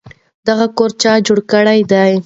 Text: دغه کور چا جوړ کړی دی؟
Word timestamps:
دغه 0.47 0.65
کور 0.77 0.91
چا 1.01 1.13
جوړ 1.25 1.39
کړی 1.51 1.79
دی؟ 1.91 2.11